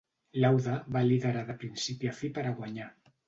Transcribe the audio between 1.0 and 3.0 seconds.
liderar de principi a fi per a guanyar.